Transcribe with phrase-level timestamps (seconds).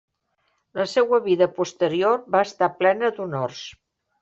[0.79, 3.63] La seua vida posterior va estar plena d'honors.